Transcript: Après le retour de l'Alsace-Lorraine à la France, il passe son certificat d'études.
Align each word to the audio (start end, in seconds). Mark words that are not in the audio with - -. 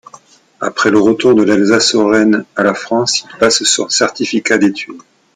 Après 0.59 0.89
le 0.89 0.97
retour 0.99 1.35
de 1.35 1.43
l'Alsace-Lorraine 1.43 2.43
à 2.55 2.63
la 2.63 2.73
France, 2.73 3.19
il 3.31 3.37
passe 3.37 3.63
son 3.65 3.87
certificat 3.87 4.57
d'études. 4.57 4.99